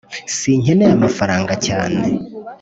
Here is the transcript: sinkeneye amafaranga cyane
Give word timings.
sinkeneye 0.37 0.91
amafaranga 0.97 1.53
cyane 1.65 1.99